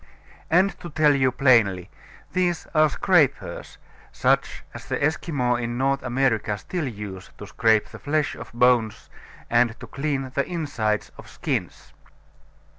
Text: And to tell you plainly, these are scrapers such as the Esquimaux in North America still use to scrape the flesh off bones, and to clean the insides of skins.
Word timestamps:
And 0.49 0.71
to 0.79 0.89
tell 0.89 1.13
you 1.13 1.31
plainly, 1.31 1.91
these 2.33 2.65
are 2.73 2.89
scrapers 2.89 3.77
such 4.11 4.63
as 4.73 4.87
the 4.87 4.97
Esquimaux 4.99 5.57
in 5.57 5.77
North 5.77 6.01
America 6.01 6.57
still 6.57 6.87
use 6.87 7.29
to 7.37 7.45
scrape 7.45 7.89
the 7.89 7.99
flesh 7.99 8.35
off 8.35 8.51
bones, 8.51 9.11
and 9.47 9.79
to 9.79 9.85
clean 9.85 10.31
the 10.33 10.47
insides 10.47 11.11
of 11.19 11.29
skins. 11.29 11.93